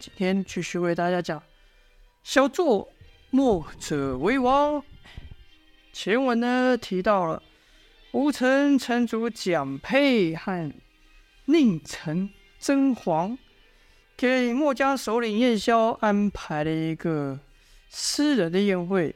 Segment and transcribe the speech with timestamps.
[0.00, 1.42] 今天继续为大家讲
[2.24, 2.88] “小作
[3.28, 4.82] 墨者为王”。
[5.92, 7.42] 前文呢提到了
[8.12, 10.72] 吴城城主蒋佩和
[11.44, 13.36] 宁城曾黄
[14.16, 17.38] 给墨家首领燕萧安排了一个
[17.90, 19.14] 私人的宴会，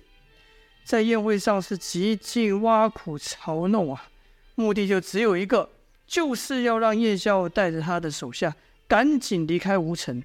[0.85, 4.11] 在宴会上是极尽挖苦嘲弄啊，
[4.55, 5.71] 目的就只有一个，
[6.07, 8.55] 就是要让燕萧带着他的手下
[8.87, 10.23] 赶紧离开吴城。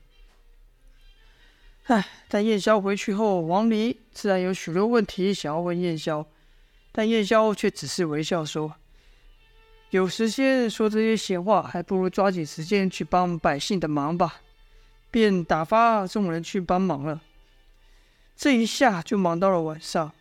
[1.90, 6.24] 唉，但燕萧回去后，王离自然有许多问题想要问燕萧，
[6.92, 8.76] 但燕萧却只是微笑说
[9.90, 14.42] ：“有时间说这些闲话，还不如抓紧时间去帮百姓的忙吧。”
[15.10, 17.22] 便打发众人去帮忙了。
[18.36, 20.14] 这一下就忙到了晚上，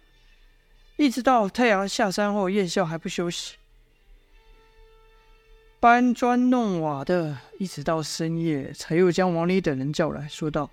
[0.96, 3.56] 一直到太阳下山后，燕萧还不休息，
[5.78, 10.70] 搬砖弄瓦的，一直到深夜，才又将王离等人叫来说道。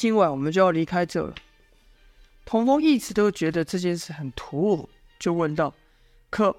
[0.00, 1.34] 今晚我们就要离开这了。
[2.46, 5.74] 童风一直都觉得这件事很突兀，就问道
[6.30, 6.56] ：“可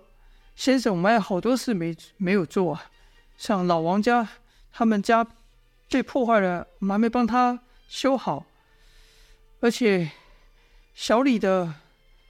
[0.55, 2.91] 先生，我们还有好多事没没有做啊，
[3.37, 4.29] 像老王家
[4.71, 5.25] 他们家
[5.89, 8.45] 被破坏了，我们还没帮他修好，
[9.59, 10.11] 而且
[10.93, 11.73] 小李的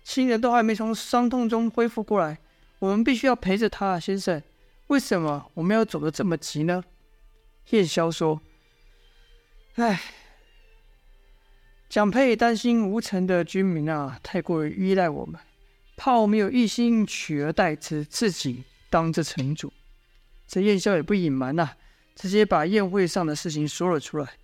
[0.06, 2.38] 亲人都还没从伤痛中恢复过来，
[2.80, 4.42] 我们必须要陪着他，先生。
[4.88, 6.81] 为什么我们要走得这么急呢？”
[7.72, 8.40] 燕霄说
[9.75, 10.02] ：“唉。”
[11.92, 15.38] 蒋佩担心吴城的居民啊，太过于依赖我们，
[15.97, 19.73] 怕我们有一心取而代之，自己当这城主。
[20.47, 21.72] 这燕萧也不隐瞒呐、
[22.16, 24.38] 直接把宴会上的事情说了出来。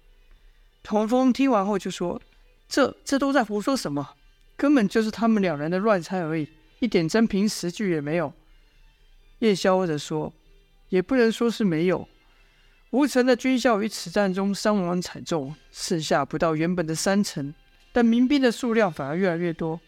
[0.84, 2.22] 童风听完后就说
[2.68, 4.16] ：“这这都在胡说什么？
[4.58, 8.34] 根本就是他们两人的乱猜而已，一点真凭实据也没有。”
[9.40, 10.34] 燕萧则说
[10.90, 12.10] ：“也不能说是没有。”
[12.92, 17.54] 吴城的军校于此战中伤亡惨重，剩下不到原本的三成，
[17.92, 19.80] 但民兵的数量反而越来越多。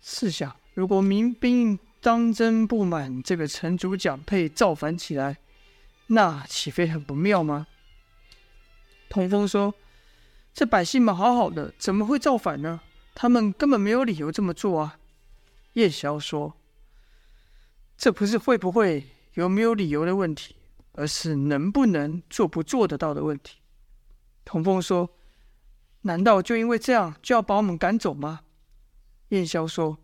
[0.00, 5.36] 试想，如果民兵当真不满这个城主蒋佩造反起来，
[6.06, 7.66] 那岂非很不妙吗？
[9.10, 9.74] 童风说
[10.54, 12.80] ：“这百姓们好好的，怎么会造反呢？
[13.14, 14.98] 他们根本没有理由这么做啊。”
[15.74, 16.54] 叶萧说
[17.98, 20.56] ：“这不是会不会、有没有理由的问题。”
[20.92, 23.58] 而是能不能做不做得到的问题。
[24.44, 25.10] 童风说
[26.02, 28.40] ：“难道就因为这样就要把我们赶走吗？”
[29.30, 29.98] 燕萧说：“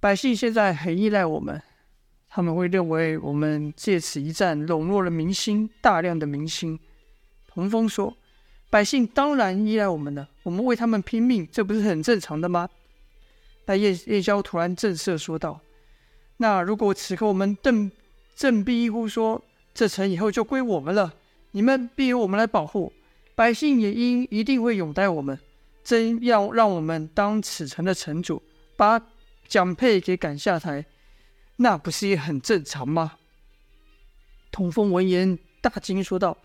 [0.00, 1.62] 百姓现在很依赖我们，
[2.28, 6.78] 他们会认为我们借此一战笼络了民心，大量的民心。”
[7.48, 8.14] 童风说
[8.68, 12.68] ：“百姓当然依赖我们了，我们为他们拼命，这不是很正常的吗？”
[13.64, 15.60] 但燕燕萧突然正色说道
[16.36, 17.90] ：“那如果此刻我们振
[18.36, 19.42] 振臂一呼说，”
[19.78, 21.14] 这城以后就归我们了，
[21.52, 22.92] 你们必由我们来保护，
[23.36, 25.38] 百姓也应一定会拥戴我们。
[25.84, 28.42] 真要让我们当此城的城主，
[28.76, 29.00] 把
[29.46, 30.84] 蒋佩给赶下台，
[31.58, 33.18] 那不是也很正常吗？
[34.50, 36.36] 童风闻言大惊，说道：“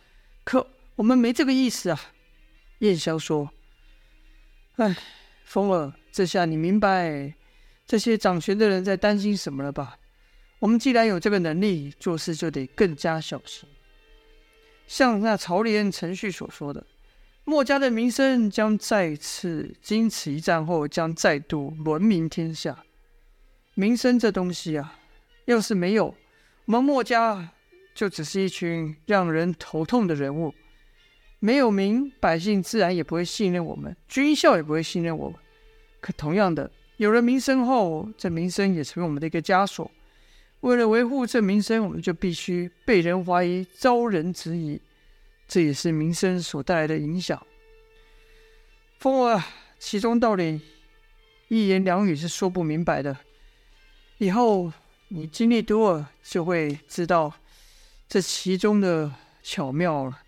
[0.46, 0.68] 可
[0.98, 2.00] 我们没这个意思啊。”
[2.82, 3.50] 燕萧说
[4.78, 4.96] ：“哎，
[5.44, 7.34] 风儿，这下你明白
[7.88, 9.98] 这些掌权的人在担心什么了吧？”
[10.64, 13.68] 我们既然有这个能力，做事就得更加小心。
[14.88, 16.82] 像那曹廉程旭所说的，
[17.44, 22.86] 墨家的名声将再次经此一战后将再度闻名天下。
[23.74, 24.98] 名声这东西啊，
[25.44, 26.16] 要是没有，
[26.64, 27.50] 我们墨家
[27.94, 30.54] 就只是一群让人头痛的人物。
[31.40, 35.38] 没有名，百姓自然也不会信任我们，军校也不会信任我们。
[36.00, 39.92] 可同样的，有了名声后，这名声也成为我们的一个枷锁。
[40.64, 44.80] 为了维护这名声，我们就必须被人怀疑、遭人质疑，
[45.46, 47.46] 这也是名声所带来的影响。
[48.98, 49.44] 风儿，
[49.78, 50.62] 其中道理
[51.50, 53.18] 一言两语是说不明白的。
[54.20, 54.72] 以后
[55.10, 57.34] 你经历多了，就会知道
[58.08, 60.22] 这其中的巧妙了。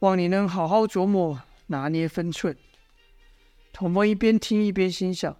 [0.00, 2.54] 望你能好好琢磨，拿捏分寸。
[3.72, 5.34] 童风一边听一边心想。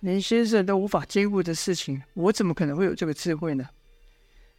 [0.00, 3.68] 连先生都无法兼顾的事情，我怎么可能会有这个智慧呢？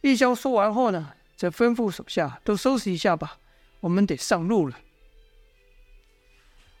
[0.02, 3.38] 燕萧说完后呢，则吩咐手下都收拾一下吧，
[3.80, 4.78] 我们得上路了。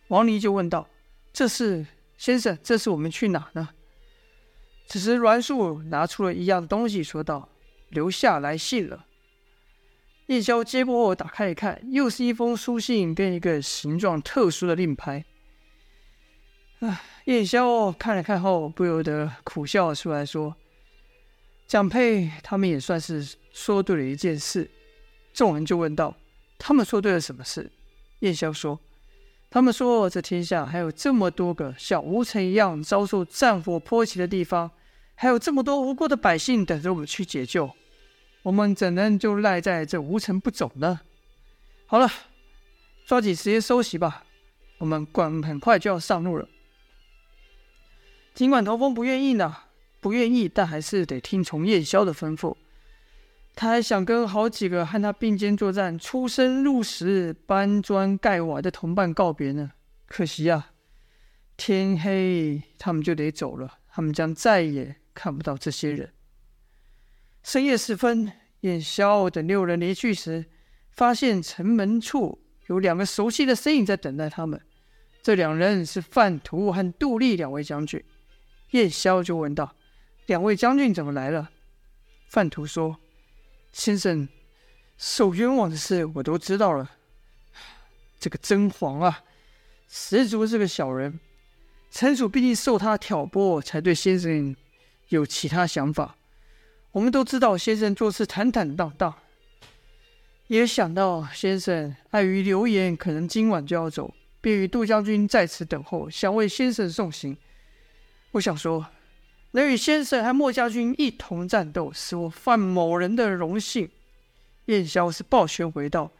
[0.08, 0.88] 王离就问道
[1.32, 1.86] ：“这是
[2.18, 3.70] 先生，这是我们去哪呢？”
[4.86, 7.48] 此时栾树拿出了一样东西，说道
[7.90, 9.06] ：“留下来信了。”
[10.26, 15.24] 燕萧接过后打开一看，又是一封书信跟一个形状特殊的令牌。
[16.80, 17.00] 唉！
[17.26, 20.56] 燕萧看了看后，不由得苦笑出来，说
[21.68, 24.68] ：“蒋佩他们也算是说对了一件事。”
[25.32, 26.16] 众人就问道
[26.58, 27.70] ：“他们说对了什么事？
[28.18, 28.78] 燕霄说
[29.48, 34.70] ：“他们说这天下还有这么多个像吴城一样遭受战火波及的地方，
[35.14, 37.70] 还有这么多无辜的百姓等着我们去解救。
[38.42, 41.00] 我们怎能就赖在这吴城不走呢？”
[41.86, 42.10] 好了，
[43.06, 44.24] 抓紧时间收拾吧，
[44.78, 46.48] 我们管很快就要上路了。
[48.34, 49.54] 尽管童风不愿意呢，
[50.00, 52.56] 不愿意，但还是得听从燕霄的吩咐。
[53.54, 59.72] 他还想跟好几个和他并肩作战、出生入死、搬砖盖瓦的同伴告别呢。
[60.06, 60.72] 可惜啊，
[61.58, 66.10] 天黑他们就得走了，他们将再也看不到这些人。
[67.42, 70.46] 深夜时分，燕霄等六人离去时，
[70.90, 74.58] 发现城门处有两个熟悉的身影在等待他们。
[75.22, 78.02] 这两人是范图和杜立两位将军。
[78.72, 79.74] 燕霄就问道
[80.26, 81.50] ：“两位将军怎么来了？”
[82.28, 82.98] 范图说
[83.72, 84.28] ：“先生
[84.98, 86.90] 受冤枉的事我都知道了。
[88.18, 89.22] 这个甄嬛啊，
[89.88, 91.18] 十足是个小人。
[91.90, 94.56] 城主毕竟受他挑拨，才对先生
[95.08, 96.16] 有其他想法。
[96.92, 99.14] 我们都知道先生做事坦坦荡荡，
[100.46, 107.36] 也想到先生碍于流言，可能今晚就要走，便与杜将军在此等候，想为先生送行。”
[108.32, 108.86] 我想说，
[109.50, 113.90] 能与先生和莫将军一同战斗，是我范某人的荣幸。
[114.66, 116.10] 燕霄是抱拳回道：“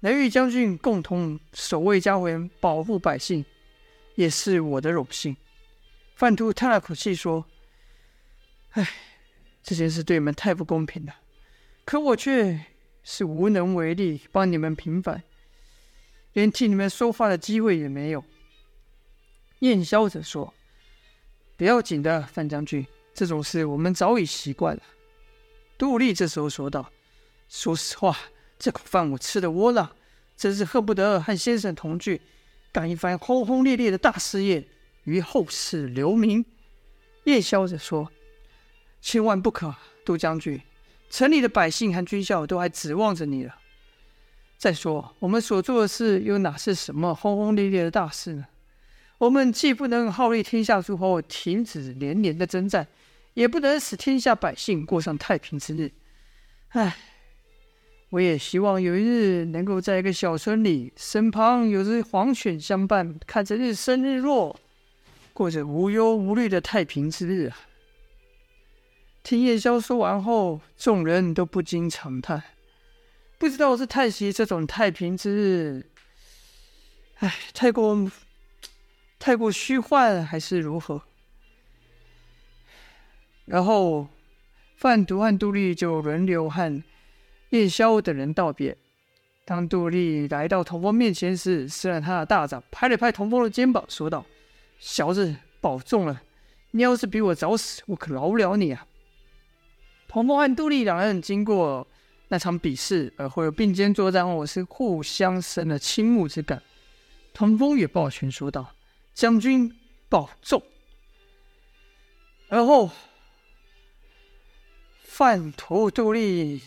[0.00, 3.44] 能与将军共同守卫家园，保护百姓，
[4.16, 5.36] 也是我的荣幸。”
[6.16, 7.44] 范图叹了口气说
[8.72, 8.88] ：“唉，
[9.62, 11.14] 这件事对你们太不公平了，
[11.84, 12.58] 可我却
[13.04, 15.22] 是无能为力，帮你们平反，
[16.32, 18.24] 连替你们说话的机会也没有。”
[19.60, 20.52] 燕霄则说。
[21.56, 24.82] 不要紧的，范将军，这种事我们早已习惯了。
[25.78, 26.90] 杜立这时候说道
[27.48, 28.16] ：“说实话，
[28.58, 29.90] 这口饭我吃的窝囊，
[30.36, 32.20] 真是恨不得和先生同去，
[32.72, 34.66] 干一番轰轰烈烈的大事业，
[35.04, 36.44] 于后世留名。”
[37.24, 38.10] 叶萧着说
[39.00, 39.74] ：“千万不可，
[40.04, 40.60] 杜将军，
[41.08, 43.56] 城里的百姓和军校都还指望着你了。
[44.58, 48.46] 再说，我们所做的事又哪是什么轰轰烈烈的大事呢？”
[49.18, 52.86] 我们既不能号令天下诸侯停止连年的征战，
[53.32, 55.90] 也不能使天下百姓过上太平之日。
[56.68, 56.96] 唉，
[58.10, 64.60] 我也希望有一日能够在一个小村里，身旁有只黄犬相伴，看着日升日落，
[65.32, 67.56] 过着无忧无虑的太平之日啊！
[69.22, 72.42] 听夜宵说完后，众人都不禁长叹，
[73.38, 75.86] 不知道是叹息这种太平之日，
[77.20, 78.10] 唉，太过。
[79.18, 81.02] 太过虚幻还是如何？
[83.44, 84.08] 然后
[84.76, 86.82] 范毒和杜立就轮流和
[87.50, 88.76] 燕霄等人道别。
[89.44, 94.26] 当杜立来到童风面前时，伸了他的大掌，拍了拍童风的肩膀，说道
[94.78, 96.22] ：“小子，保重了！
[96.72, 98.86] 你要是比我早死，我可饶不了你啊！”
[100.08, 101.86] 童风和杜立两人经过
[102.28, 106.60] 那场比试，而后又并肩作战后，是互相生了倾慕之感。
[107.32, 108.75] 童风也抱拳说道。
[109.16, 109.74] 将军
[110.10, 110.62] 保重。
[112.48, 112.90] 然后，
[115.02, 116.60] 范图、杜立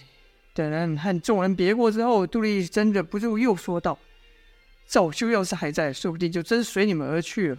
[0.56, 4.00] 等人和众人别过之后，杜立真忍不住又说道
[4.90, 7.58] ：“赵修要是还在，说不定就真随你们而去了。”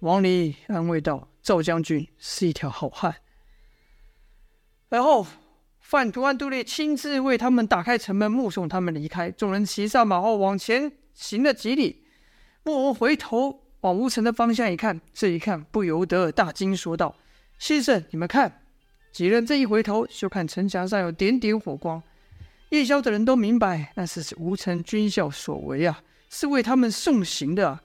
[0.00, 3.14] 王离安慰道：“赵将军是一条好汉。”
[4.90, 5.24] 然后，
[5.78, 9.30] 范图和杜立亲自为他们打开城门，目送他们离开。
[9.30, 12.04] 众人骑上马后往前行了几里，
[12.64, 13.62] 莫回头。
[13.82, 17.14] 往吴城的方向一看，这一看不由得大惊，说道
[17.58, 18.62] ：“先生，你们看！”
[19.12, 22.02] 几人这一回头，就看城墙上有点点火光。
[22.70, 27.80] 夜宵的人都明白，那是吴城军校所为啊，是为他们送行的。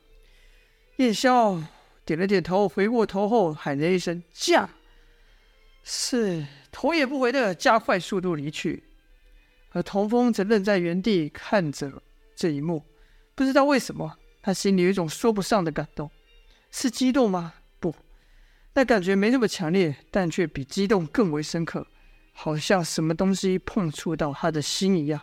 [0.97, 1.61] 夜宵
[2.03, 4.69] 点了点头，回过头后喊了一声“驾”，
[5.83, 8.83] 是头也不回的加快速度离去。
[9.71, 12.01] 而童风则愣在原地看着
[12.35, 12.83] 这一幕，
[13.35, 14.17] 不知道为什么。
[14.41, 16.09] 他心里有一种说不上的感动，
[16.71, 17.53] 是激动吗？
[17.79, 17.93] 不，
[18.73, 21.85] 那感觉没那么强烈，但却比激动更为深刻，
[22.33, 25.21] 好像什么东西碰触到他的心一样。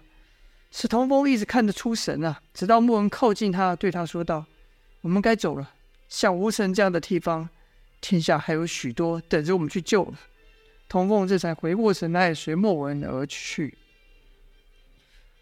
[0.70, 4.44] 史童风一直看得出神啊，直到莫文靠近他，对他说道
[5.00, 5.74] ：“我们该走了。
[6.08, 7.48] 像吴城这样的地方，
[8.00, 10.14] 天下还有许多等着我们去救了。”
[10.88, 13.76] 童风这才回过神来，随莫文而去。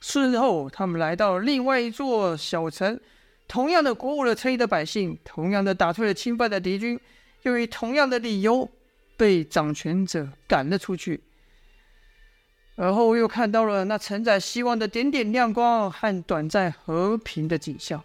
[0.01, 3.01] 事后，他们来到了另外一座小城。
[3.49, 6.99] 同样的鼓舞了城里的百姓，同样的打退了侵犯的敌军，
[7.43, 8.69] 又以同样的理由
[9.17, 11.23] 被掌权者赶了出去。
[12.75, 18.03] 而后又看到了那承载希望的点点亮光和短暂和平的景象。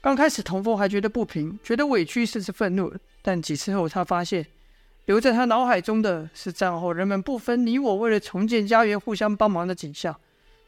[0.00, 2.94] 刚开始，童风还觉得不平，觉得委屈，甚至愤怒。
[3.22, 4.46] 但几次后，他发现
[5.06, 10.14] 留在他脑海中的是战后人们不分你我，为了重建家园互相帮忙的景象。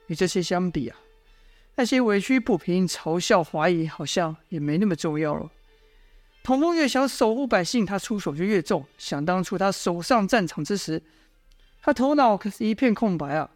[0.09, 0.97] 与这些相比啊，
[1.77, 5.51] 那些委屈、不平、嘲笑、怀疑，好像也没那么重要了。
[6.43, 8.87] 童风越想守护百姓，他出手就越重。
[8.97, 11.03] 想当初他守上战场之时，
[11.83, 13.51] 他头脑可是一片空白啊！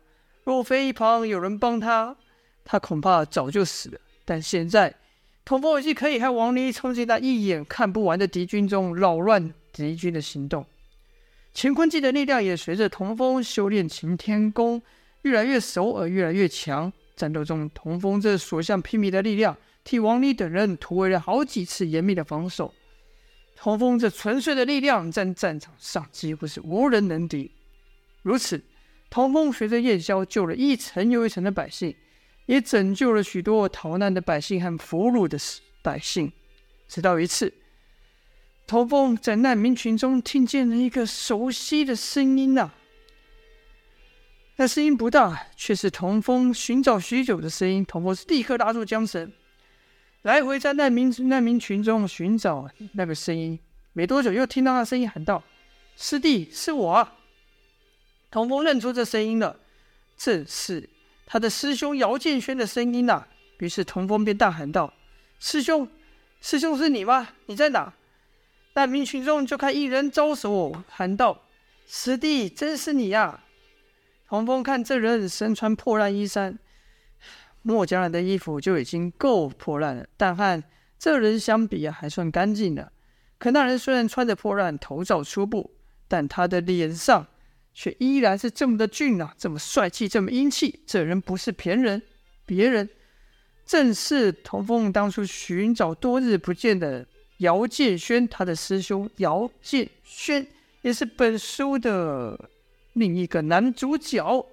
[0.45, 2.17] 若非一旁有人帮他，
[2.65, 4.00] 他恐怕早就死了。
[4.25, 4.95] 但现在，
[5.45, 10.67] 童风已经可以和王离冲进那一眼看不完的敌军中，扰乱敌军的行动。
[11.55, 14.83] 乾坤镜的力量也随着童风修炼擎天功
[15.23, 16.93] 越来越熟而越来越强。
[17.21, 22.73] 战斗中，童风这所向披靡的力量，替王离等人突围了好几次严密的防守。
[23.55, 27.50] 童风这纯粹的力量，在战场上几乎是无人能敌。
[28.23, 28.65] 如此，
[29.11, 31.95] 童风随着夜宵救了一层又一层的百姓，
[32.47, 35.39] 也拯救了许多逃难的百姓和俘虏的
[35.83, 36.33] 百姓。
[36.89, 37.53] 直到一次，
[38.67, 42.73] 童风在难民群中听见了一个熟悉的声音呐、
[44.61, 47.83] 那声音不大，却是童风寻找许久的声音。
[47.83, 49.33] 童风是立刻拉住缰绳，
[50.21, 53.59] 来回在难民难民群中寻找那个声音。
[53.95, 55.43] 没多久，又听到那声音喊道
[55.97, 57.09] ：“师弟，是我！”
[58.31, 59.59] 童风认出这声音了，
[60.19, 60.90] 这是
[61.25, 63.26] 他的师兄姚建轩的声音呐、
[63.61, 64.93] 于是童风便大喊道
[65.40, 65.88] ：“师兄，
[66.43, 67.31] 师兄是你吗？
[67.47, 67.90] 你在哪？”
[68.76, 71.45] 难民群众就看一人招手喊道
[71.88, 73.45] ：“师弟，真是你呀、啊！”
[74.30, 76.56] 童风看这人身穿破烂衣衫，
[77.62, 80.62] 墨家人的衣服就已经够破烂了，但和
[81.00, 82.92] 这人相比啊，还算干净的。
[83.38, 85.72] 可那人虽然穿着破烂，头罩粗布，
[86.06, 87.26] 但他的脸上……
[87.72, 90.80] 却依然是这么的俊啊，这么帅气，这么英气。
[90.87, 92.00] 这人不是别人，
[92.46, 92.88] 别人
[93.66, 97.04] 正是童风当初寻找多日不见的
[97.38, 100.46] 姚建轩，他的师兄姚建轩，
[100.82, 102.50] 也是本书的
[102.92, 104.47] 另一个男主角。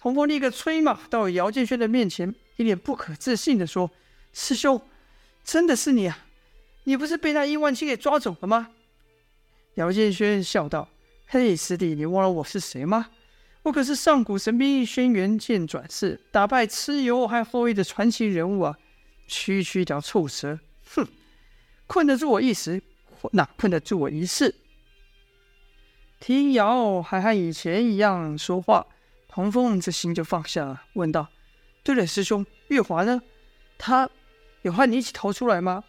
[0.00, 3.90] 童风立刻催马到姚建轩的面前，一脸不可置信地说
[4.32, 4.80] ：“师兄，
[5.42, 6.26] 真的是你啊！
[6.84, 8.70] 你不是被那亿万青给抓走了吗？”
[9.74, 10.88] 姚建轩笑道。
[11.26, 13.10] 嘿，师弟，你忘了我是谁吗？
[13.64, 18.78] 我可是上古神兵轩辕剑转世，打败蚩尤还后羿的传奇人物啊！
[19.26, 20.58] 区区一条臭蛇，
[20.94, 21.06] 哼，
[21.86, 22.80] 困得住我一时，
[23.32, 24.54] 哪困得住我一世？
[26.20, 28.86] 听姚还和以前一样说话，
[29.28, 31.28] 童风这心就放下了，问道
[31.84, 33.22] ：“对了，师兄，月华呢？
[33.78, 34.10] 他
[34.62, 35.84] 有和你一起逃出来吗？”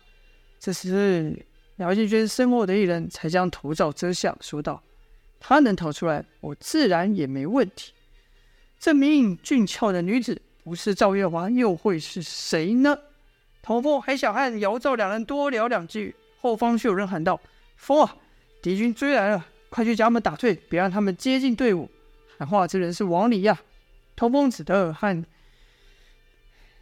[0.59, 1.45] 这时，
[1.77, 4.81] 姚建轩身后的一人才将头罩遮下，说道。
[5.39, 7.93] 他能逃出来，我自然也没问题。
[8.77, 12.97] 这名俊俏的女子不是赵月华，又会是谁呢？
[13.61, 17.39] 童风还想和姚赵两人多聊两句，后方却有人喊道
[17.77, 18.17] ：“风啊，
[18.61, 21.89] 敌军追来了，快去将他们打退，别让他们接近队伍。”
[22.37, 23.59] 喊话之人是王离呀。
[24.15, 25.25] 通风只得和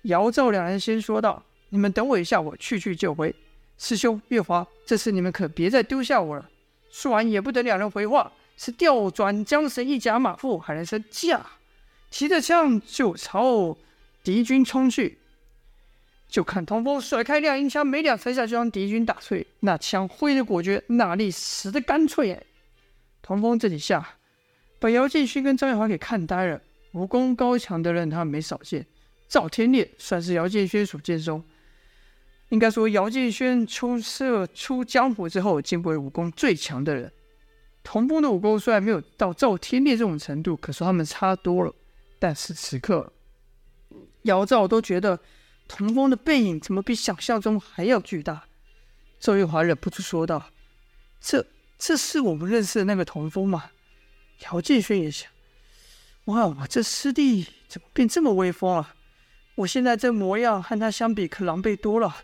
[0.04, 3.36] 姚赵两人先说道：“你们等我一下，我去去就回。”
[3.78, 6.50] 师兄月华，这次你们可别再丢下我了。
[6.90, 8.32] 说完也不等两人回话。
[8.60, 11.46] 是调转缰绳，一夹马腹，喊了声“驾”，
[12.10, 13.78] 提着枪就朝
[14.24, 15.20] 敌军冲去。
[16.28, 19.46] 就看通风甩开亮银枪，没两三下就将敌军打退。
[19.60, 22.47] 那枪挥得果决，那力使得干脆。
[23.28, 24.16] 童风这几下
[24.80, 26.62] 把姚建勋跟张玉华给看呆了。
[26.94, 28.88] 武功高强的人他没少见，
[29.28, 31.44] 赵天烈算是姚建勋所见中，
[32.48, 37.12] 应该说姚建勋出色出江湖之后，见过武功最强的人。
[37.84, 41.76] 童风的武功虽然没有到赵天烈这种程度，可是他们差多了。
[42.18, 43.12] 但是此刻，
[44.22, 45.20] 姚赵都觉得
[45.68, 48.46] 童风的背影怎么比想象中还要巨大。
[49.20, 50.52] 赵玉华忍不住说道
[51.20, 51.46] ：“这
[51.78, 53.72] 这是我们认识的那个童风吗？”
[54.46, 55.32] 姚建勋也想
[56.26, 58.94] ：“哇，我这师弟怎么变这么威风了？
[59.56, 62.18] 我现在这模样和他相比，可狼狈多了。”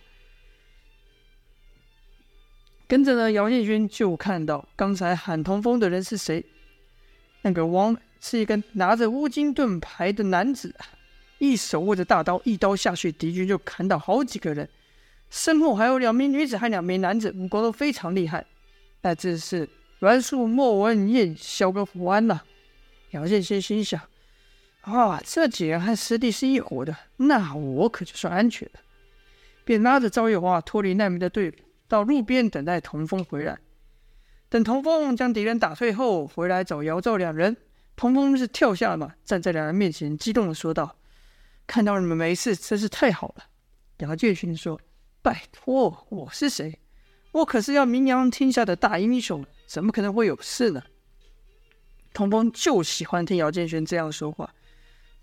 [2.87, 6.45] 跟着呢，姚建军就看到刚才喊童风的人是谁？
[7.41, 10.75] 那个王是一个拿着乌金盾牌的男子，
[11.39, 14.69] 一手握着大刀，一刀下去，敌军就砍倒好几个人。
[15.31, 18.45] 身后还有两名女子和两名男子，武功都非常厉害。
[19.03, 19.69] 那这是
[19.99, 22.41] 栾树、莫文艳、萧跟胡安呐。
[23.11, 24.01] 姚建军心想：
[24.81, 28.79] 啊，这几人和师弟是一伙的，那我可就算安全了。
[29.63, 31.53] 便拉着赵月华脱离难民的队伍。
[31.85, 33.59] 到路边等待童风回来。
[34.49, 37.55] 等童风将敌人打退后，回来找姚赵两人。
[37.95, 40.95] 童风是跳下了马，站在两人面前，激动的说道
[41.67, 43.45] ：“看到你们没事，真是太好了。”
[43.99, 44.81] 姚建勋说
[45.21, 46.79] ：“拜托，我是谁？
[47.33, 50.81] 我可是要名扬天下的大英雄，怎么可能会有事呢？”
[52.13, 54.53] 童风就喜欢听姚建勋这样说话。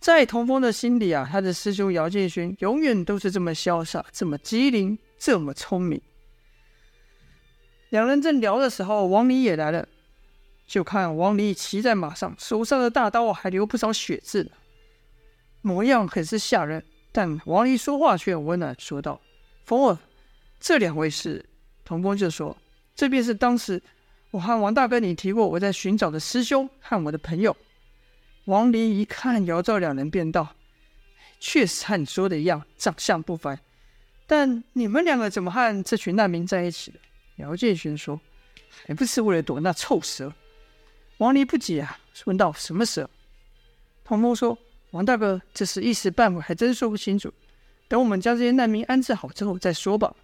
[0.01, 6.01] 在童风的心里啊，他的师兄姚建勋永远都是这么潇洒、这么机灵、这么聪明。
[7.91, 9.87] 两人正聊的时候，王离也来了。
[10.67, 14.51] 就看王离骑在马上，手上的大刀还流不少血渍呢，
[15.61, 16.83] 模样很是吓人。
[17.13, 19.21] 但王离说话却很温暖，说道
[19.67, 19.99] ：“风儿，
[20.59, 21.45] 这两位是？”
[21.91, 22.57] 童风就说
[22.95, 23.83] ：“这便是当时
[24.31, 27.57] 我和王大哥你提过我在寻找的师兄和我的朋友。”
[28.47, 30.55] 王离一看姚赵两人，便道
[31.41, 33.59] ：“确实和你说的一样，长相不凡。
[34.29, 37.01] 但你们两个怎么和这群难民在一起的？”
[37.43, 38.21] 姚建勋说
[38.87, 40.33] ：“还不是为了躲那臭蛇。”
[41.19, 43.11] 王离不解啊，问道：“什么蛇？”
[44.07, 44.57] 童风说
[44.93, 47.35] ：“王大哥，这事一时半会还真说不清楚，
[47.89, 50.15] 等我们将这些难民安置好之后再说吧。”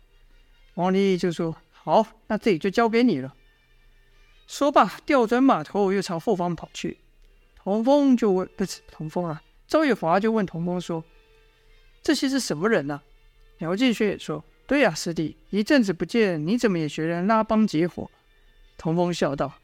[0.76, 3.34] 王离就说：“好，那这里就交给你了。”
[4.48, 6.98] 说罢，调转马头又朝后方跑去。
[7.56, 11.04] 童风就问：“不是童风啊？”赵月华就问童风说
[12.00, 13.02] ：“这些是什么人呢、啊？”
[13.58, 18.08] 姚建勋也说：“对呀、师弟，一阵子不见，你怎么也学人拉帮结伙？”
[18.78, 19.54] 童风笑道：“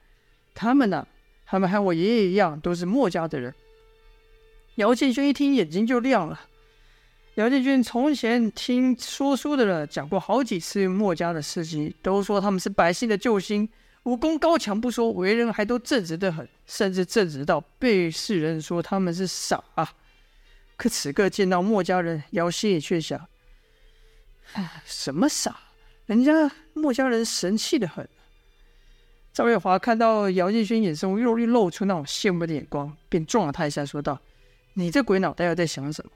[0.54, 1.08] 他们呢、啊？”
[1.46, 3.54] 他们和我爷爷一样，都是墨家的人。
[4.76, 6.40] 姚建勋一听，眼睛就亮了。
[7.36, 13.66] 姚建军从前听说书的人讲过好几次墨家的事迹，都说他们是百姓的救星，
[14.02, 19.94] 武功高强不说，为人还都正直的很，甚至正直到被世人说他们是傻啊。
[20.76, 23.18] 可此刻见到墨家人，姚心里却想：
[24.84, 25.56] 什么傻？
[26.04, 28.06] 人家墨家人神气的很。
[29.32, 34.20] 赵月华看到姚建勋眼中又露出那种羡慕的眼光，便撞了他一下，说道
[34.74, 36.12] ：“你这鬼脑袋又在想什么？”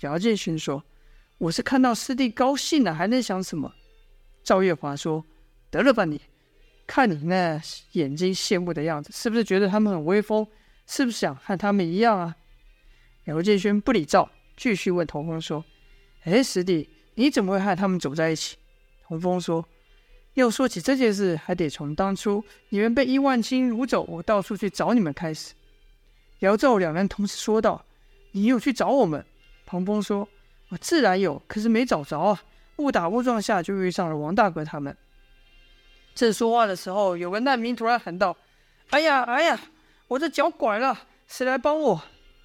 [0.00, 0.82] 姚建勋说
[1.38, 3.72] ：“我是看到师弟高兴了，还能想什么？”
[4.42, 5.24] 赵月华说
[5.70, 6.20] ：“得了吧你，
[6.86, 7.60] 看你那
[7.92, 10.46] 眼睛羡慕的样子，是不是觉得他们很威风？
[10.86, 12.36] 是不是想和他们一样啊？”
[13.26, 15.64] 姚建勋不理赵，继续问童风说
[16.24, 18.56] ：“哎，师弟，你怎么会和他们走在一起？”
[19.06, 19.64] 童风说。
[20.34, 25.54] 要说起这件事，还得从当初你们被伊万青掳走，我到处去找你们开始。
[26.38, 27.84] 姚赵两人同时说道
[28.30, 29.26] ：“你有去找我们？”
[29.70, 30.28] 童风说
[30.70, 32.42] ：“我自然有，可是没找着啊。
[32.78, 34.96] 误打误撞下就遇上了王大哥他们。”
[36.12, 38.36] 正说话的时候，有个难民突然喊道
[38.90, 39.60] ：“哎呀，哎呀，
[40.08, 42.02] 我的脚拐了，谁来帮我？”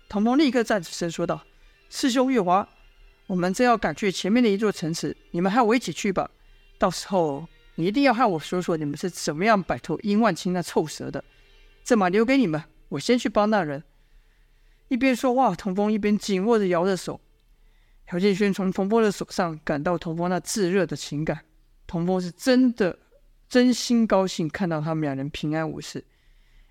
[0.08, 1.42] 童风立刻站起身说道
[1.90, 2.70] ：“师兄月华，
[3.26, 6.30] 我们正要赶去前面的一座城池，你们和我一起去吧，
[6.78, 11.22] 到时候。”你一定要和我说说你们是怎么样摆脱殷万青那臭蛇的。
[11.84, 13.84] 这马留给你们，我先去帮那人。
[14.88, 17.19] 一边说话，童风一边紧握着姚的手。
[18.12, 21.43] 姚建轩从童风的手上感到童风那炙热的情感。
[21.88, 22.98] 童风是真的
[23.50, 26.04] 真心高兴看到他们两人平安无事。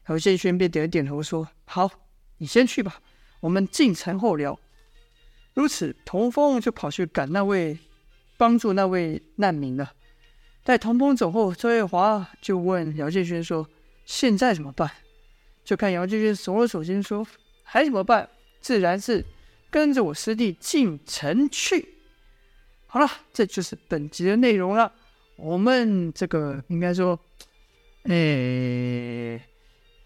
[0.08, 1.90] 姚建轩便点了点头说：“好，
[2.38, 3.00] 你先去吧，
[3.40, 4.58] 我们进城后聊。”
[5.54, 7.78] 如此，童风就跑去赶那位
[8.36, 9.92] 帮助那位难民了。
[10.62, 13.68] 待童风走后，周月华就问姚建轩说
[14.06, 14.90] ：“现在怎么办？”
[15.64, 17.26] 就看姚建轩耸了耸肩说
[17.64, 18.28] ：“还怎么办？
[18.60, 19.24] 自然是
[19.70, 21.88] 跟着我师弟进城去。”
[22.86, 24.92] 好了，这就是本集的内容了。
[25.34, 27.18] 我们这个应该说，
[28.04, 29.40] 哎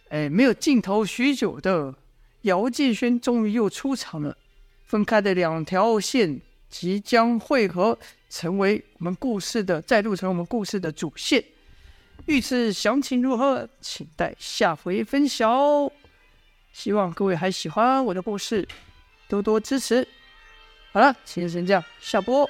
[0.09, 1.95] 哎，没有镜头许久的
[2.43, 4.35] 姚建勋终于又出场了，
[4.87, 6.41] 分开的两条线
[6.71, 7.99] 即将汇合。
[8.31, 11.43] 成为我们故事的，再度成为我们故事的主线。
[12.27, 15.91] 欲知详情如何，请待下回分晓。
[16.79, 18.65] 希望各位还喜欢我的故事，
[19.27, 20.07] 多多支持。
[20.93, 22.49] 好了，今天先这样，下播。